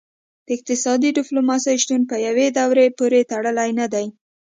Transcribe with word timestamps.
د 0.45 0.47
اقتصادي 0.57 1.09
ډیپلوماسي 1.17 1.73
شتون 1.83 2.01
په 2.09 2.15
یوې 2.27 2.47
دورې 2.57 2.85
پورې 2.97 3.27
تړلی 3.31 3.69
نه 3.79 3.87
دی 3.93 4.05